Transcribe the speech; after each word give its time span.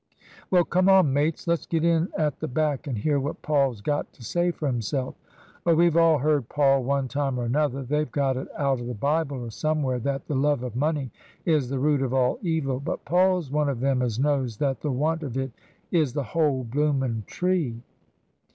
"Well! 0.49 0.63
come 0.65 0.89
on, 0.89 1.13
mates. 1.13 1.45
Let's 1.45 1.67
get 1.67 1.85
in 1.85 2.09
at 2.17 2.39
the 2.39 2.47
back 2.47 2.87
and 2.87 2.97
hear 2.97 3.19
what 3.19 3.43
Paul's 3.43 3.81
got 3.81 4.11
to 4.13 4.23
say 4.23 4.49
for 4.49 4.65
himself." 4.65 5.13
"Oh, 5.63 5.75
we've 5.75 5.95
all 5.95 6.17
heard 6.17 6.49
Paul 6.49 6.83
one 6.83 7.07
time 7.07 7.39
or 7.39 7.43
another. 7.45 7.83
They've 7.83 8.11
got 8.11 8.35
it 8.35 8.47
out 8.57 8.79
of 8.79 8.87
the 8.87 8.95
Bible 8.95 9.43
or 9.45 9.51
somewhere 9.51 9.99
that 9.99 10.25
the 10.25 10.33
love 10.33 10.63
of 10.63 10.75
money 10.75 11.11
is 11.45 11.69
the 11.69 11.77
root 11.77 12.01
of 12.01 12.15
all 12.15 12.39
evil; 12.41 12.79
but 12.79 13.05
Paul's 13.05 13.51
one 13.51 13.69
of 13.69 13.79
them 13.79 14.01
as 14.01 14.17
knows 14.17 14.57
that 14.57 14.81
the 14.81 14.89
want 14.91 15.21
of 15.21 15.37
it 15.37 15.51
is 15.91 16.13
the 16.13 16.23
whole 16.23 16.63
bloomin' 16.63 17.23
tree." 17.27 17.83